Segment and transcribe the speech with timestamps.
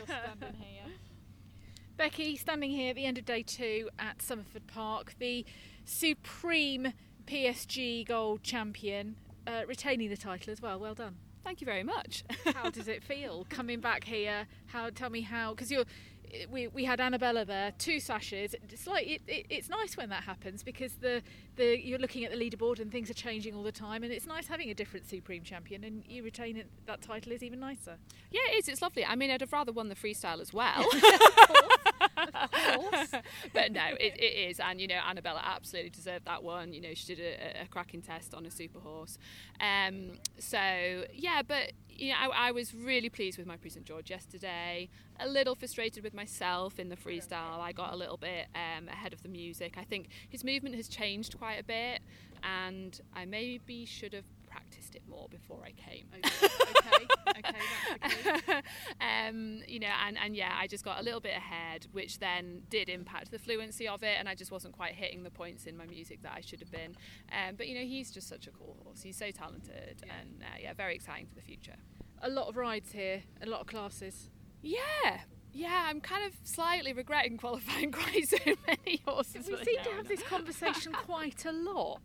[0.04, 0.92] standing here.
[1.96, 5.44] Becky, standing here at the end of day two at Somerford Park, the
[5.84, 6.92] supreme
[7.26, 9.16] PSG Gold champion,
[9.46, 10.78] uh, retaining the title as well.
[10.78, 11.16] Well done.
[11.44, 12.24] Thank you very much.
[12.54, 14.46] how does it feel coming back here?
[14.66, 15.50] How tell me how?
[15.50, 15.84] Because you're
[16.50, 18.54] we, we had Annabella there, two sashes.
[18.68, 21.22] It's like it, it, it's nice when that happens because the,
[21.56, 24.26] the you're looking at the leaderboard and things are changing all the time, and it's
[24.26, 27.96] nice having a different supreme champion, and you retain it, that title is even nicer.
[28.30, 28.68] Yeah, it is.
[28.68, 29.04] It's lovely.
[29.04, 30.86] I mean, I'd have rather won the freestyle as well.
[33.52, 36.72] but no, it, it is, and you know, Annabella absolutely deserved that one.
[36.72, 39.18] You know, she did a, a cracking test on a super horse.
[39.60, 43.84] Um, so yeah, but you know, I, I, was really pleased with my Prix St
[43.84, 44.88] George yesterday.
[45.18, 47.60] A little frustrated with myself in the freestyle.
[47.60, 49.74] I got a little bit um, ahead of the music.
[49.76, 52.00] I think his movement has changed quite a bit,
[52.42, 56.06] and I maybe should have practiced it more before I came.
[56.12, 57.06] Okay,
[57.38, 58.62] okay, okay
[59.28, 62.62] um, you know, and, and yeah, I just got a little bit ahead, which then
[62.68, 65.76] did impact the fluency of it, and I just wasn't quite hitting the points in
[65.76, 66.96] my music that I should have been.
[67.32, 69.02] Um, but you know, he's just such a cool horse.
[69.02, 70.12] He's so talented, yeah.
[70.20, 71.76] and uh, yeah, very exciting for the future.
[72.22, 74.30] A lot of rides here, a lot of classes.
[74.62, 75.20] Yeah,
[75.52, 79.48] yeah, I'm kind of slightly regretting qualifying quite so many horses.
[79.48, 82.00] We seem to have this conversation quite a lot.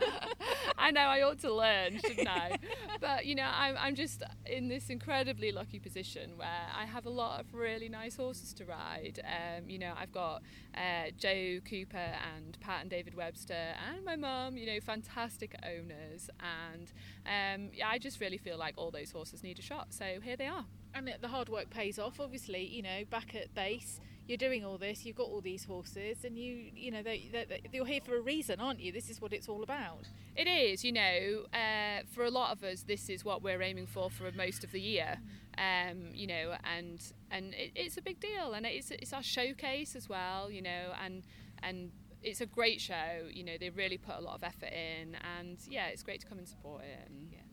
[0.86, 2.58] I know I ought to learn, shouldn't I?
[3.00, 7.10] but you know, I'm, I'm just in this incredibly lucky position where I have a
[7.10, 9.18] lot of really nice horses to ride.
[9.24, 10.42] Um, you know, I've got
[10.76, 11.96] uh, Joe Cooper
[12.36, 14.56] and Pat and David Webster and my mum.
[14.56, 16.92] You know, fantastic owners, and
[17.26, 19.88] um, yeah, I just really feel like all those horses need a shot.
[19.90, 20.66] So here they are.
[20.94, 22.20] And the hard work pays off.
[22.20, 26.24] Obviously, you know, back at base you're doing all this, you've got all these horses,
[26.24, 28.92] and you, you know, they, they, you're here for a reason, aren't you?
[28.92, 30.08] This is what it's all about.
[30.34, 33.86] It is, you know, uh, for a lot of us, this is what we're aiming
[33.86, 35.18] for for most of the year,
[35.58, 39.94] um, you know, and and it, it's a big deal, and it's it's our showcase
[39.94, 41.22] as well, you know, and
[41.62, 45.16] and it's a great show, you know, they really put a lot of effort in,
[45.38, 47.45] and yeah, it's great to come and support it, and yeah.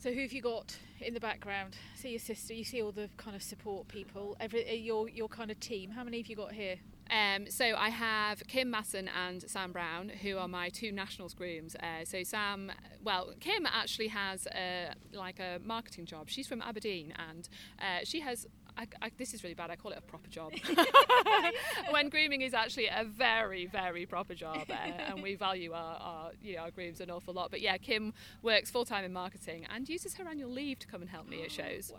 [0.00, 1.76] So who have you got in the background?
[1.94, 2.54] See your sister.
[2.54, 4.34] You see all the kind of support people.
[4.40, 5.90] Every uh, your your kind of team.
[5.90, 6.76] How many have you got here?
[7.10, 11.74] Um, so I have Kim Masson and Sam Brown, who are my two nationals grooms.
[11.74, 12.72] Uh, so Sam,
[13.02, 16.30] well, Kim actually has a, like a marketing job.
[16.30, 18.46] She's from Aberdeen, and uh, she has
[18.80, 19.70] I, I, this is really bad.
[19.70, 20.54] I call it a proper job.
[21.90, 26.30] when grooming is actually a very, very proper job, uh, and we value our, our,
[26.42, 27.50] you know, our grooms an awful lot.
[27.50, 31.02] But yeah, Kim works full time in marketing and uses her annual leave to come
[31.02, 31.92] and help me at shows.
[31.92, 31.98] Wow.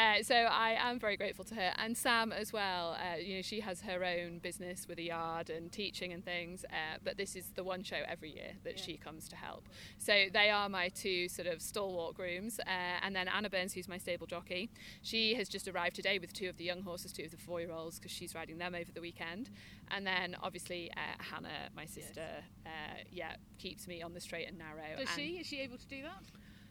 [0.00, 2.96] Uh, so I am very grateful to her, and Sam as well.
[3.00, 6.64] Uh, you know, she has her own business with a yard and teaching and things.
[6.70, 8.84] Uh, but this is the one show every year that yeah.
[8.84, 9.68] she comes to help.
[9.98, 13.88] So they are my two sort of stalwart grooms, uh, and then Anna Burns, who's
[13.88, 14.70] my stable jockey.
[15.02, 17.60] She has just arrived today with two of the young horses, two of the four
[17.60, 19.50] year olds, because she's riding them over the weekend.
[19.90, 22.26] And then obviously uh, Hannah, my sister,
[22.64, 22.66] yes.
[22.66, 24.96] uh, yeah, keeps me on the straight and narrow.
[24.98, 25.38] Does she?
[25.38, 26.22] Is she able to do that?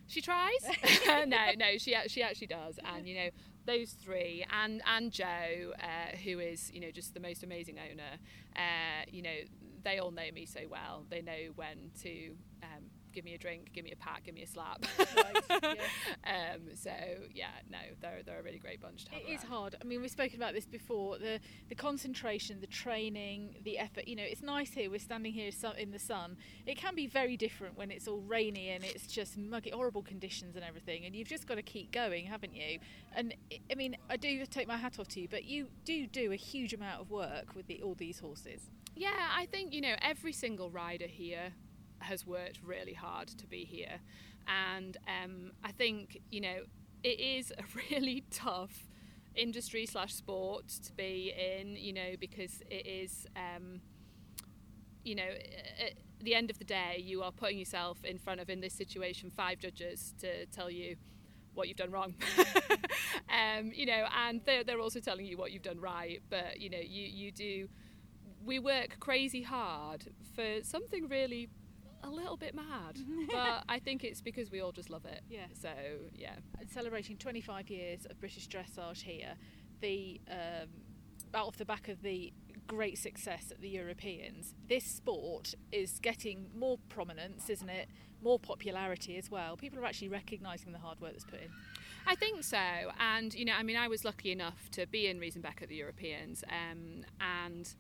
[0.08, 0.66] She tries.
[1.08, 1.26] no,
[1.58, 2.80] no, she she actually does.
[2.84, 3.30] And you know,
[3.66, 8.18] those three and and Joe, uh, who is you know just the most amazing owner.
[8.56, 9.38] Uh, you know,
[9.84, 11.06] they all know me so well.
[11.10, 12.32] They know when to
[12.64, 14.86] um, give me a drink, give me a pat, give me a slap.
[15.00, 15.76] Right,
[16.26, 16.54] yeah.
[16.54, 16.92] um, so
[17.34, 19.22] yeah, no, they're they're a really great bunch to have.
[19.22, 19.36] It around.
[19.36, 19.76] is hard.
[19.82, 21.18] I mean, we've spoken about this before.
[21.18, 21.40] The
[21.70, 24.08] the concentration, the training, the effort.
[24.08, 24.90] You know, it's nice here.
[24.90, 26.38] We're standing here in the sun.
[26.66, 30.56] It can be very different when it's all rainy and it's just muggy, horrible conditions
[30.56, 31.06] and everything.
[31.06, 32.80] And you've just got to keep going, haven't you?
[33.16, 33.34] And
[33.72, 36.36] I mean, I do take my hat off to you, but you do do a
[36.36, 38.62] huge amount of work with the, all these horses.
[38.96, 41.54] Yeah, I think you know every single rider here
[42.00, 44.00] has worked really hard to be here.
[44.48, 46.64] And um, I think, you know,
[47.04, 48.88] it is a really tough
[49.36, 53.82] industry slash sport to be in, you know, because it is, um,
[55.04, 55.30] you know,
[55.80, 58.74] at the end of the day, you are putting yourself in front of, in this
[58.74, 60.96] situation, five judges to tell you
[61.54, 62.14] what you've done wrong.
[63.30, 66.22] um, you know, and they're, they're also telling you what you've done right.
[66.30, 67.70] But, you know, you, you do,
[68.44, 71.50] we work crazy hard for something really
[72.04, 72.98] a little bit mad,
[73.32, 75.22] but I think it's because we all just love it.
[75.30, 75.48] Yeah.
[75.54, 75.70] So
[76.16, 76.36] yeah.
[76.60, 79.34] And celebrating 25 years of British dressage here,
[79.82, 80.68] the um,
[81.34, 82.34] out off the back of the
[82.68, 87.90] great success at the Europeans, this sport is getting more prominence, isn't it?
[88.22, 89.58] More popularity as well.
[89.58, 91.50] People are actually recognising the hard work that's put in.
[92.06, 92.58] I think so,
[93.00, 95.76] and you know, I mean, I was lucky enough to be in Riesenbeck at the
[95.76, 97.74] Europeans, um, and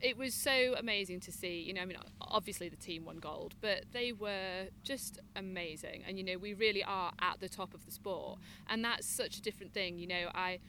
[0.00, 1.60] it was so amazing to see.
[1.60, 6.04] You know, I mean, obviously the team won gold, but they were just amazing.
[6.06, 9.36] And you know, we really are at the top of the sport, and that's such
[9.38, 9.98] a different thing.
[9.98, 10.60] You know, I.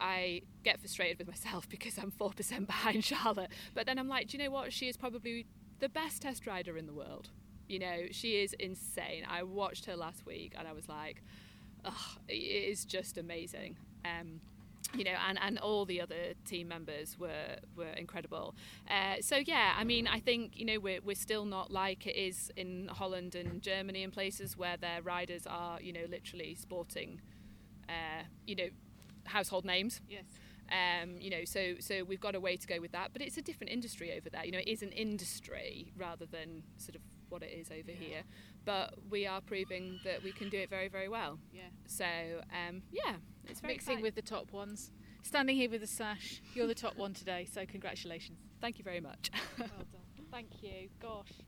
[0.00, 3.50] I get frustrated with myself because I'm 4% behind Charlotte.
[3.74, 4.72] But then I'm like, do you know what?
[4.72, 5.46] She is probably
[5.78, 7.30] the best test rider in the world.
[7.68, 9.24] You know, she is insane.
[9.30, 11.22] I watched her last week and I was like,
[12.28, 13.76] it is just amazing.
[14.04, 14.40] Um,
[14.96, 18.54] you know, and, and all the other team members were were incredible.
[18.88, 22.16] Uh, so yeah, I mean, I think you know we're we're still not like it
[22.16, 27.20] is in Holland and Germany and places where their riders are you know literally sporting,
[27.88, 28.68] uh, you know,
[29.24, 30.00] household names.
[30.08, 30.24] Yes.
[30.72, 33.36] Um, you know, so so we've got a way to go with that, but it's
[33.36, 34.44] a different industry over there.
[34.44, 37.94] You know, it is an industry rather than sort of what it is over Yeah.
[37.96, 38.22] here.
[38.64, 41.38] But we are proving that we can do it very very well.
[41.52, 41.62] Yeah.
[41.86, 42.04] So
[42.52, 43.16] um, yeah,
[43.48, 44.02] it's very Mixing exciting.
[44.02, 44.90] with the top ones.
[45.22, 46.42] Standing here with the sash.
[46.54, 48.38] You're the top one today, so congratulations.
[48.60, 49.30] Thank you very much.
[49.58, 50.26] Well done.
[50.30, 50.88] Thank you.
[51.00, 51.28] Gosh.